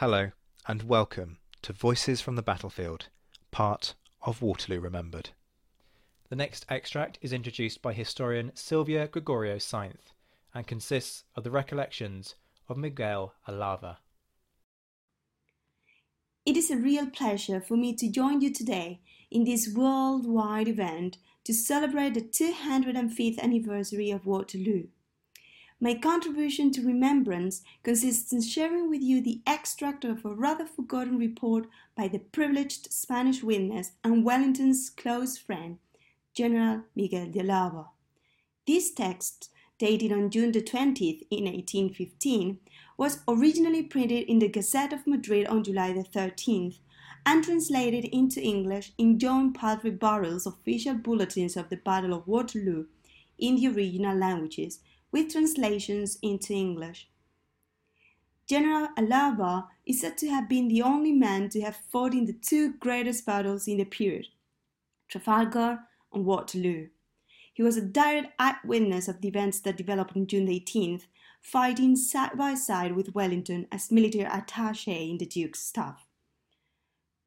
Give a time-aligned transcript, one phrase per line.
[0.00, 0.30] Hello,
[0.66, 3.08] and welcome to Voices from the Battlefield,
[3.50, 5.28] part of Waterloo Remembered.
[6.30, 10.14] The next extract is introduced by historian Sylvia Gregorio Sainz
[10.54, 12.34] and consists of the recollections
[12.66, 13.98] of Miguel Alava.
[16.46, 21.18] It is a real pleasure for me to join you today in this worldwide event
[21.44, 24.84] to celebrate the 205th anniversary of Waterloo.
[25.82, 31.16] My contribution to remembrance consists in sharing with you the extract of a rather forgotten
[31.16, 35.78] report by the privileged Spanish witness and Wellington's close friend,
[36.34, 37.86] General Miguel de Alava.
[38.66, 42.58] This text, dated on June the 20th in 1815,
[42.98, 46.78] was originally printed in the Gazette of Madrid on July the 13th
[47.24, 52.84] and translated into English in John Patrick Burrell's official bulletins of the Battle of Waterloo
[53.38, 54.80] in the original languages,
[55.12, 57.08] with translations into English.
[58.48, 62.32] General Alava is said to have been the only man to have fought in the
[62.32, 64.26] two greatest battles in the period,
[65.08, 65.80] Trafalgar
[66.12, 66.88] and Waterloo.
[67.54, 71.02] He was a direct eyewitness of the events that developed on June 18th,
[71.40, 76.06] fighting side by side with Wellington as military attaché in the Duke's staff.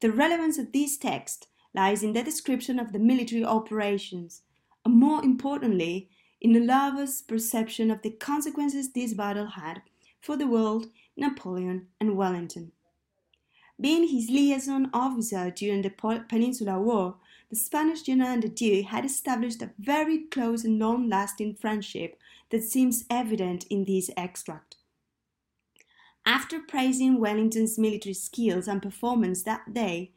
[0.00, 4.42] The relevance of this text lies in the description of the military operations,
[4.84, 6.10] and more importantly,
[6.44, 9.80] in Alava's perception of the consequences this battle had
[10.20, 12.70] for the world, Napoleon, and Wellington.
[13.80, 15.88] Being his liaison officer during the
[16.28, 17.16] Peninsular War,
[17.48, 22.18] the Spanish general and the Duke had established a very close and long lasting friendship
[22.50, 24.76] that seems evident in this extract.
[26.26, 30.12] After praising Wellington's military skills and performance that day,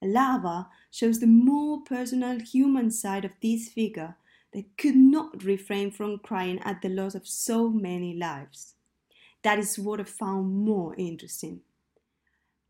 [0.00, 4.14] Alava shows the more personal human side of this figure
[4.52, 8.74] that could not refrain from crying at the loss of so many lives.
[9.42, 11.60] That is what I found more interesting.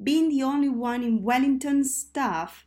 [0.02, 2.66] Being the only one in Wellington's staff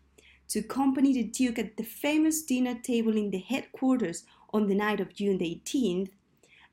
[0.50, 5.00] to accompany the Duke at the famous dinner table in the headquarters on the night
[5.00, 6.09] of June the 18th,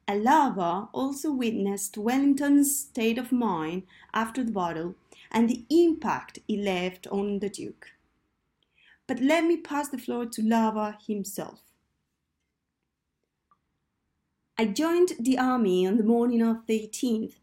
[0.06, 4.94] Alava also witnessed Wellington's state of mind after the battle
[5.30, 7.88] and the impact it left on the Duke.
[9.06, 11.71] But let me pass the floor to Alava himself.
[14.58, 17.36] I joined the army on the morning of the 18th,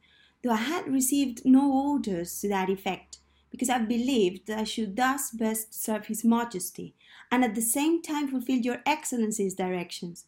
[0.43, 3.17] though I had received no orders to that effect,
[3.49, 6.93] because I believed that I should thus best serve His Majesty,
[7.31, 10.25] and at the same time fulfill Your Excellency's directions.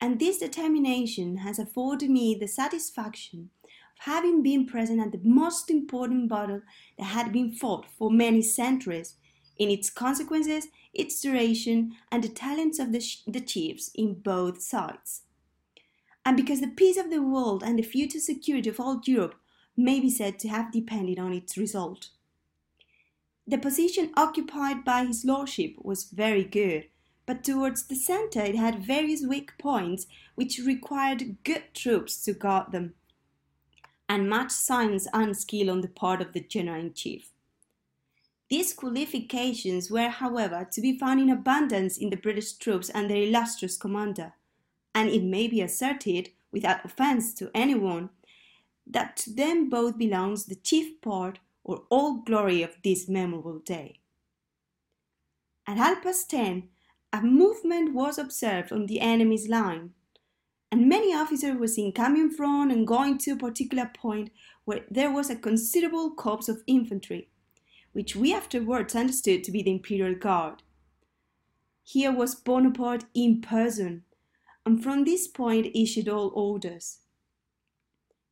[0.00, 3.70] And this determination has afforded me the satisfaction of
[4.06, 6.62] having been present at the most important battle
[6.96, 9.16] that had been fought for many centuries,
[9.58, 14.62] in its consequences, its duration, and the talents of the, sh- the chiefs in both
[14.62, 15.24] sides
[16.24, 19.34] and because the peace of the world and the future security of all Europe
[19.76, 22.10] may be said to have depended on its result.
[23.46, 26.86] The position occupied by his lordship was very good,
[27.26, 32.70] but towards the centre it had various weak points which required good troops to guard
[32.72, 32.94] them,
[34.08, 37.30] and much science and skill on the part of the general in chief.
[38.48, 43.22] These qualifications were, however, to be found in abundance in the British troops and their
[43.22, 44.34] illustrious commander
[44.94, 48.10] and it may be asserted, without offence to anyone,
[48.86, 54.00] that to them both belongs the chief part or all glory of this memorable day.
[55.66, 56.68] At half past ten,
[57.12, 59.90] a movement was observed on the enemy's line,
[60.70, 64.30] and many officers were seen coming from and going to a particular point
[64.64, 67.28] where there was a considerable corps of infantry,
[67.92, 70.62] which we afterwards understood to be the Imperial Guard.
[71.84, 74.04] Here was Bonaparte in person,
[74.64, 76.98] and from this point issued all orders.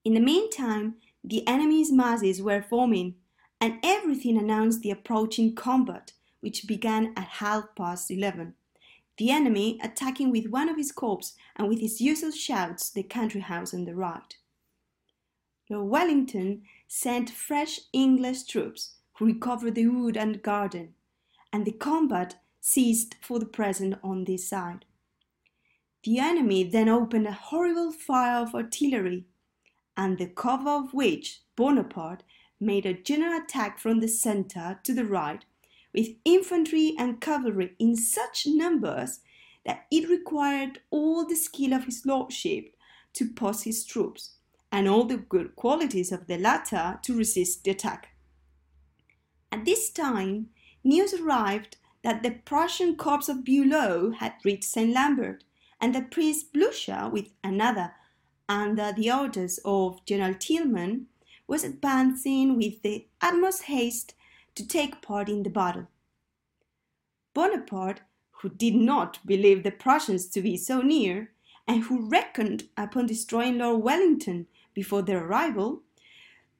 [0.04, 3.16] In the meantime, the enemy's masses were forming,
[3.60, 8.54] and everything announced the approaching combat, which began at half past eleven.
[9.18, 13.42] The enemy attacking with one of his corps and with his usual shouts the country
[13.42, 14.34] house on the right.
[15.68, 20.94] Lord Wellington sent fresh English troops who recovered the wood and garden,
[21.52, 24.86] and the combat ceased for the present on this side.
[26.02, 29.26] The enemy then opened a horrible fire of artillery,
[29.96, 32.22] and the cover of which Bonaparte
[32.58, 35.44] made a general attack from the centre to the right,
[35.92, 39.20] with infantry and cavalry in such numbers
[39.66, 42.74] that it required all the skill of his lordship
[43.12, 44.36] to post his troops,
[44.72, 48.08] and all the good qualities of the latter to resist the attack.
[49.52, 50.48] At this time,
[50.82, 54.94] news arrived that the Prussian corps of Bülow had reached St.
[54.94, 55.44] Lambert,
[55.80, 57.94] and the Prince Blucher, with another,
[58.48, 61.06] under the orders of General Thielmann,
[61.46, 64.14] was advancing with the utmost haste
[64.54, 65.86] to take part in the battle.
[67.34, 68.00] Bonaparte,
[68.42, 71.30] who did not believe the Prussians to be so near,
[71.66, 75.82] and who reckoned upon destroying Lord Wellington before their arrival,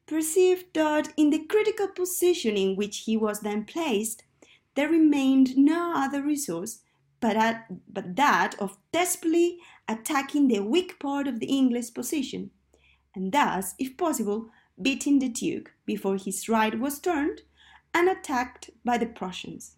[0.07, 4.25] perceived that in the critical position in which he was then placed,
[4.75, 6.81] there remained no other resource
[7.21, 9.59] but, at, but that of desperately
[9.89, 12.51] attacking the weak part of the English position,
[13.15, 14.49] and thus, if possible,
[14.81, 17.43] beating the Duke before his right was turned
[17.93, 19.77] and attacked by the Prussians.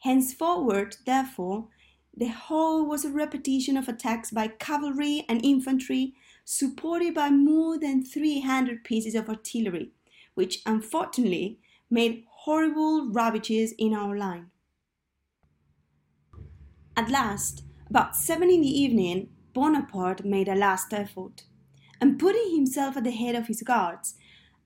[0.00, 1.68] Henceforward, therefore,
[2.16, 8.04] the whole was a repetition of attacks by cavalry and infantry, supported by more than
[8.04, 9.90] 300 pieces of artillery,
[10.34, 11.58] which unfortunately
[11.90, 14.50] made horrible ravages in our line.
[16.96, 21.44] At last, about seven in the evening, Bonaparte made a last effort,
[22.00, 24.14] and putting himself at the head of his guards,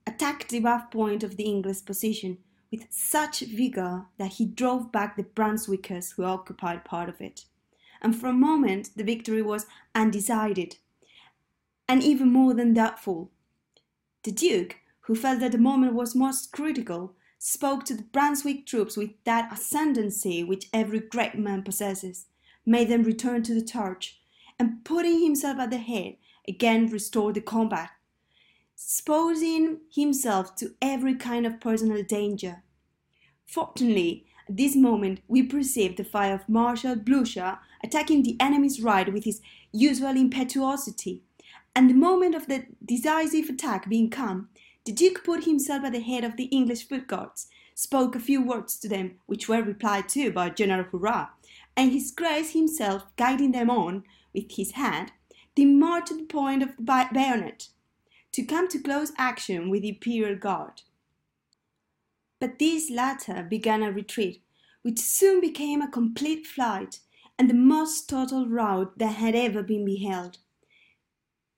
[0.07, 2.37] attacked the above point of the English position
[2.71, 7.43] with such vigour that he drove back the Brunswickers who occupied part of it.
[8.01, 10.77] And for a moment the victory was undecided,
[11.87, 13.29] and even more than doubtful.
[14.23, 18.95] The Duke, who felt that the moment was most critical, spoke to the Brunswick troops
[18.95, 22.27] with that ascendancy which every great man possesses,
[22.67, 24.21] made them return to the charge,
[24.59, 26.17] and putting himself at the head,
[26.47, 27.89] again restored the combat,
[28.75, 32.61] exposing himself to every kind of personal danger.
[33.47, 39.11] Fortunately, at this moment we perceived the fire of Marshal Blucher attacking the enemy's right
[39.11, 39.41] with his
[39.71, 41.23] usual impetuosity,
[41.75, 44.49] and the moment of the decisive attack being come,
[44.85, 48.41] the Duke put himself at the head of the English foot guards, spoke a few
[48.41, 51.29] words to them, which were replied to by General Hurrah,
[51.75, 55.11] and his Grace himself guiding them on with his hand,
[55.55, 57.69] they marched to the point of the bayonet,
[58.31, 60.81] to come to close action with the Imperial Guard.
[62.39, 64.41] But these latter began a retreat,
[64.81, 67.01] which soon became a complete flight,
[67.37, 70.37] and the most total rout that had ever been beheld.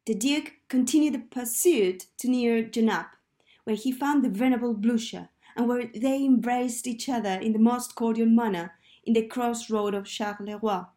[0.05, 3.15] The Duke continued the pursuit to near Genappe,
[3.63, 7.95] where he found the venerable Blucher, and where they embraced each other in the most
[7.95, 8.73] cordial manner
[9.05, 10.87] in the crossroad of Charleroi.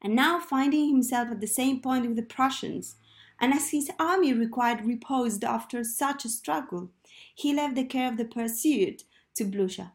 [0.00, 2.94] And now finding himself at the same point with the Prussians,
[3.40, 6.90] and as his army required repose after such a struggle,
[7.34, 9.02] he left the care of the pursuit
[9.34, 9.90] to Blucher.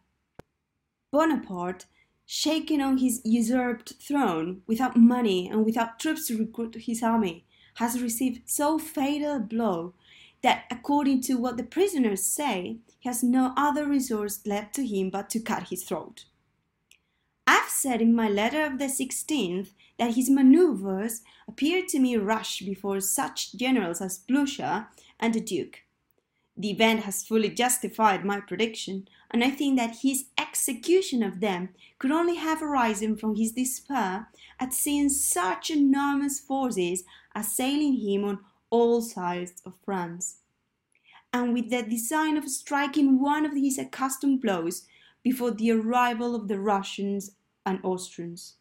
[1.12, 1.86] Bonaparte,
[2.25, 8.01] shaken on his usurped throne, without money and without troops to recruit his army, has
[8.01, 9.94] received so fatal a blow
[10.41, 15.10] that, according to what the prisoners say, he has no other resource left to him
[15.10, 16.25] but to cut his throat.
[17.48, 22.60] I've said in my letter of the 16th that his maneuvers appeared to me rash
[22.60, 24.88] before such generals as Blucher
[25.20, 25.84] and the Duke.
[26.58, 31.68] The event has fully justified my prediction, and I think that his execution of them
[32.00, 34.30] could only have arisen from his despair
[34.62, 37.04] at seeing such enormous forces
[37.36, 38.39] assailing him on
[38.70, 40.38] all sides of France,
[41.34, 44.88] and with the design of striking one of his accustomed blows
[45.22, 47.32] before the arrival of the Russians
[47.65, 48.56] and Austrians.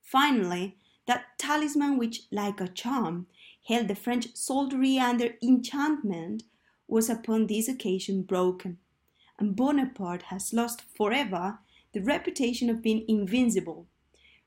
[0.00, 0.76] Finally,
[1.08, 3.26] that talisman which, like a charm,
[3.66, 6.44] held the French soldiery under enchantment
[6.86, 8.78] was upon this occasion broken,
[9.42, 11.58] and Bonaparte has lost forever
[11.92, 13.88] the reputation of being invincible,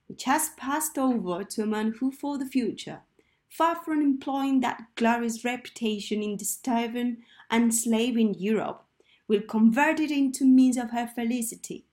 [0.07, 3.01] which has passed over to a man who for the future,
[3.49, 7.17] far from employing that glorious reputation in disturbing
[7.51, 8.85] and enslaving Europe,
[9.27, 11.85] will convert it into means of her felicity,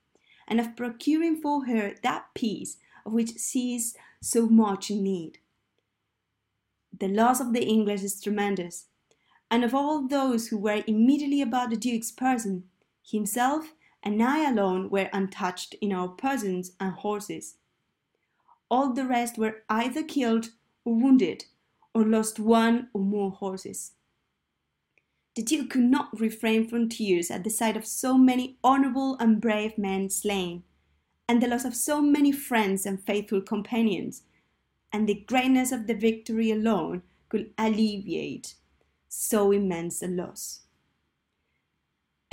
[0.47, 5.39] and of procuring for her that peace of which she is so much in need.
[6.97, 8.87] the loss of the English is tremendous,
[9.51, 12.69] and of all those who were immediately about the Duke's person,
[13.03, 17.57] himself and I alone were untouched in our persons and horses.
[18.71, 20.51] All the rest were either killed
[20.85, 21.45] or wounded,
[21.95, 23.93] or lost one or more horses.
[25.37, 29.41] The Duke could not refrain from tears at the sight of so many honourable and
[29.41, 30.65] brave men slain,
[31.29, 34.25] and the loss of so many friends and faithful companions,
[34.93, 38.57] and the greatness of the victory alone could alleviate
[39.09, 40.63] so immense a loss.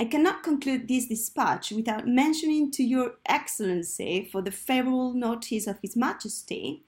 [0.00, 5.78] I cannot conclude this dispatch without mentioning to your Excellency, for the favourable notice of
[5.82, 6.84] His Majesty,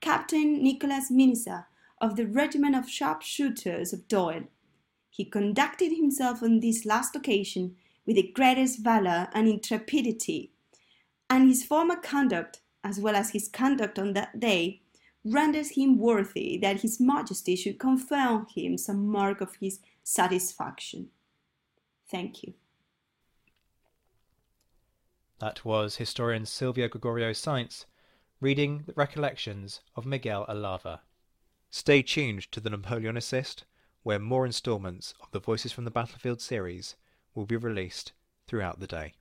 [0.00, 1.66] Captain Nicholas Minisa
[2.00, 4.44] of the regiment of sharpshooters of Doyle.
[5.10, 10.50] He conducted himself on this last occasion with the greatest valour and intrepidity,
[11.28, 14.80] and his former conduct, as well as his conduct on that day,
[15.22, 21.10] renders him worthy that His Majesty should confer on him some mark of his satisfaction.
[22.14, 22.54] Thank you.
[25.40, 27.86] That was historian Silvia Gregorio Sainz
[28.40, 31.00] reading the recollections of Miguel Alava.
[31.70, 33.64] Stay tuned to the Napoleonicist,
[34.04, 36.94] where more instalments of the Voices from the Battlefield series
[37.34, 38.12] will be released
[38.46, 39.14] throughout the day.